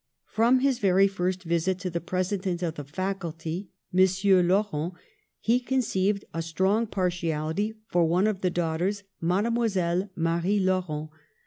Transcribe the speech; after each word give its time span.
From 0.25 0.61
his 0.61 0.79
very 0.79 1.07
first 1.07 1.43
visit 1.43 1.77
to 1.81 1.91
the 1.91 2.01
president 2.01 2.63
of 2.63 2.73
the 2.73 2.83
Faculty, 2.83 3.69
M. 3.95 4.07
Laurent, 4.47 4.93
he 5.39 5.59
conceived 5.59 6.25
a 6.33 6.41
strong 6.41 6.87
partiality 6.87 7.75
for 7.85 8.05
one 8.07 8.25
of 8.25 8.41
the 8.41 8.49
daughters, 8.49 9.03
Mile 9.19 9.51
Marie 10.15 10.59
Laurent. 10.59 11.11